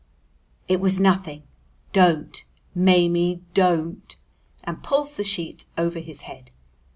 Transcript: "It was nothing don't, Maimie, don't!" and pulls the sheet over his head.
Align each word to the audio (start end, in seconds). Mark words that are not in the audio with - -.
"It 0.67 0.79
was 0.79 0.99
nothing 0.99 1.43
don't, 1.93 2.43
Maimie, 2.73 3.43
don't!" 3.53 4.15
and 4.63 4.81
pulls 4.81 5.15
the 5.15 5.23
sheet 5.23 5.65
over 5.77 5.99
his 5.99 6.21
head. 6.21 6.49